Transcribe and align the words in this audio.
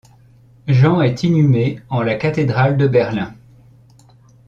Jean 0.67 0.99
est 1.01 1.21
inhumé 1.21 1.79
en 1.89 2.01
la 2.01 2.15
cathédrale 2.15 2.75
de 2.75 2.87
Berlin. 2.87 3.35